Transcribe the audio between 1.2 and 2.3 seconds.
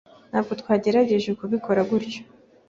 kubikora gutya.